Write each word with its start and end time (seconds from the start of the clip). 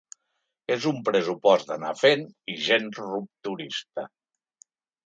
És 0.75 0.87
un 0.91 1.03
pressupost 1.09 1.69
d’anar 1.73 1.93
fent 2.01 2.27
i 2.55 2.59
gens 2.71 3.05
rupturista. 3.13 4.09